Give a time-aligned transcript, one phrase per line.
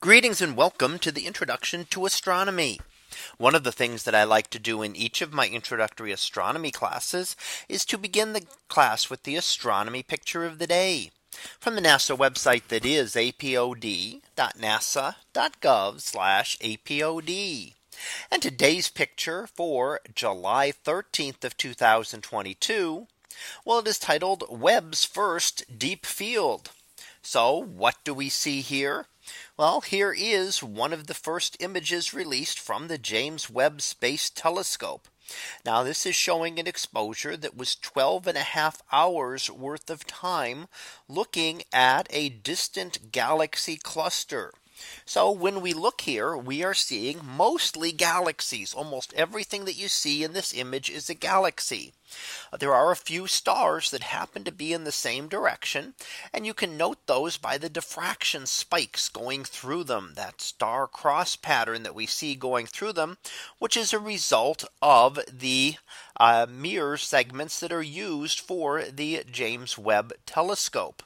[0.00, 2.80] Greetings and welcome to the introduction to astronomy.
[3.36, 6.70] One of the things that I like to do in each of my introductory astronomy
[6.70, 7.34] classes
[7.68, 11.10] is to begin the class with the astronomy picture of the day
[11.58, 14.20] from the NASA website that is apod.nasa.gov
[16.62, 17.72] apod.
[18.30, 23.08] And today's picture for July 13th of 2022.
[23.64, 26.70] Well, it is titled Webb's first deep field.
[27.20, 29.06] So what do we see here?
[29.56, 35.08] Well, here is one of the first images released from the James Webb Space Telescope.
[35.64, 40.06] Now this is showing an exposure that was 12 and a half hours worth of
[40.06, 40.68] time
[41.06, 44.52] looking at a distant galaxy cluster.
[45.04, 48.74] So when we look here, we are seeing mostly galaxies.
[48.74, 51.94] Almost everything that you see in this image is a galaxy.
[52.58, 55.94] There are a few stars that happen to be in the same direction.
[56.32, 61.36] And you can note those by the diffraction spikes going through them that star cross
[61.36, 63.18] pattern that we see going through them,
[63.58, 65.76] which is a result of the
[66.18, 71.02] uh, mirror segments that are used for the James Webb telescope.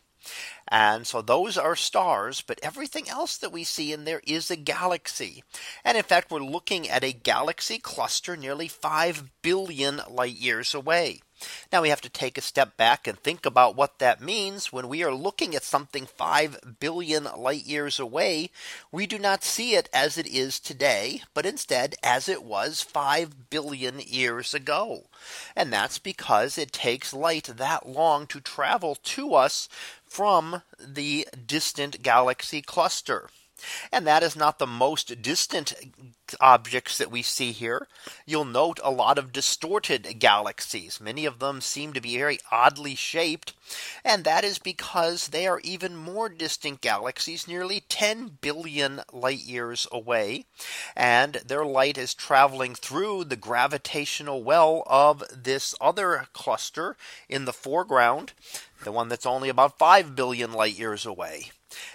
[0.69, 4.56] And so those are stars, but everything else that we see in there is a
[4.56, 5.45] galaxy.
[5.84, 11.20] And in fact, we're looking at a galaxy cluster nearly 5 billion light years away.
[11.73, 14.89] Now we have to take a step back and think about what that means when
[14.89, 18.51] we are looking at something 5 billion light years away.
[18.91, 23.51] We do not see it as it is today, but instead as it was 5
[23.51, 25.05] billion years ago.
[25.57, 29.69] And that's because it takes light that long to travel to us
[30.05, 33.31] from the distant galaxy cluster.
[33.91, 35.75] And that is not the most distant
[36.41, 37.87] objects that we see here.
[38.27, 41.01] You'll note a lot of distorted galaxies.
[41.01, 43.53] Many of them seem to be very oddly shaped.
[44.05, 49.87] And that is because they are even more distant galaxies, nearly 10 billion light years
[49.91, 50.45] away.
[50.97, 56.97] And their light is traveling through the gravitational well of this other cluster
[57.29, 58.33] in the foreground,
[58.85, 61.51] the one that's only about 5 billion light years away.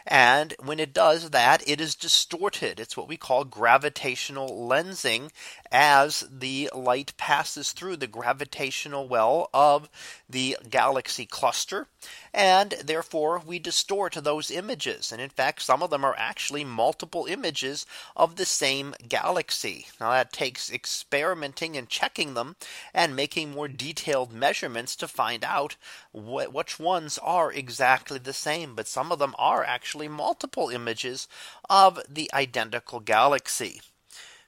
[0.05, 2.79] And when it does that, it is distorted.
[2.79, 5.31] It's what we call gravitational lensing
[5.71, 9.89] as the light passes through the gravitational well of
[10.29, 11.87] the galaxy cluster.
[12.33, 15.11] And therefore we distort those images.
[15.11, 17.85] And in fact, some of them are actually multiple images
[18.15, 19.87] of the same galaxy.
[19.99, 22.55] Now that takes experimenting and checking them
[22.93, 25.75] and making more detailed measurements to find out
[26.13, 28.75] wh which ones are exactly the same.
[28.75, 31.27] But some of them are actually multiple images
[31.69, 33.81] of the identical galaxy.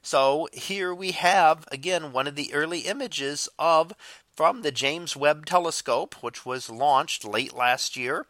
[0.01, 3.93] So here we have again one of the early images of
[4.39, 8.25] from the James Webb telescope, which was launched late last year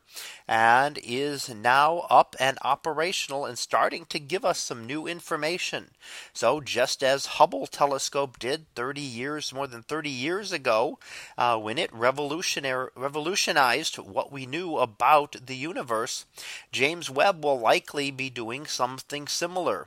[0.48, 5.92] and is now up and operational and starting to give us some new information.
[6.34, 10.98] So just as Hubble telescope did 30 years more than 30 years ago,
[11.38, 16.26] uh, when it revolutionized what we knew about the universe,
[16.72, 19.86] James Webb will likely be doing something similar.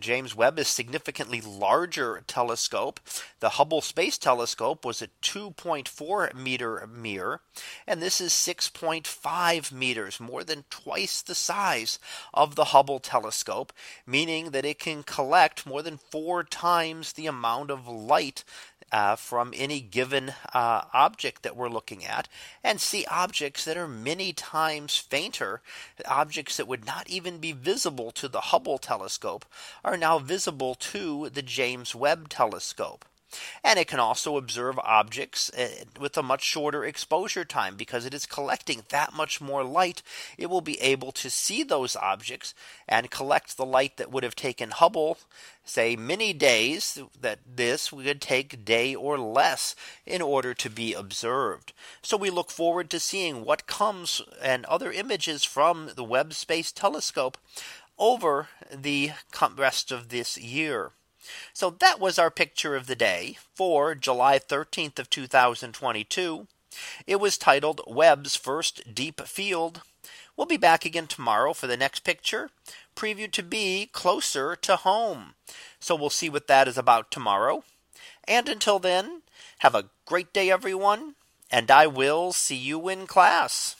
[0.00, 3.00] James Webb is significantly larger telescope.
[3.40, 7.40] The Hubble Space Telescope was a 2.4 meter mirror.
[7.86, 11.98] And this is 6.5 meters, more than twice the size
[12.32, 13.72] of the Hubble telescope,
[14.06, 18.44] meaning that it can collect more than four times the amount of light
[18.92, 22.28] uh, from any given uh, object that we're looking at
[22.62, 25.60] and see objects that are many times fainter.
[26.06, 29.44] Objects that would not even be visible to the Hubble telescope
[29.84, 33.04] are now visible to the James Webb telescope.
[33.62, 38.14] And it can also observe objects uh, with a much shorter exposure time because it
[38.14, 40.02] is collecting that much more light.
[40.36, 42.54] It will be able to see those objects
[42.88, 45.18] and collect the light that would have taken Hubble
[45.64, 49.74] say many days that this would take day or less
[50.06, 51.72] in order to be observed.
[52.02, 56.72] So we look forward to seeing what comes and other images from the Webb Space
[56.72, 57.36] Telescope
[57.98, 59.12] over the
[59.56, 60.92] rest of this year.
[61.52, 66.46] So that was our picture of the day for July 13th of 2022.
[67.06, 69.82] It was titled Webb's first deep field.
[70.36, 72.50] We'll be back again tomorrow for the next picture
[72.98, 75.34] preview to be closer to home.
[75.78, 77.62] So we'll see what that is about tomorrow.
[78.26, 79.22] And until then,
[79.60, 81.14] have a great day, everyone.
[81.50, 83.76] And I will see you in class.